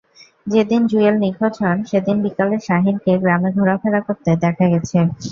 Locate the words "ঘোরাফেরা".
3.57-3.99